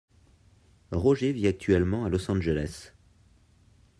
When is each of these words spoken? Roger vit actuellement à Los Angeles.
Roger 0.93 1.31
vit 1.31 1.45
actuellement 1.45 2.05
à 2.05 2.09
Los 2.09 2.31
Angeles. 2.31 2.91